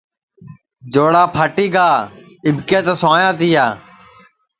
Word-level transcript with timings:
جوڑا 0.93 1.23
پھاٹی 1.35 1.67
گا 1.75 1.87
آٻکے 2.49 2.79
تو 2.85 2.93
سوایا 3.01 3.29
تیا 3.39 3.65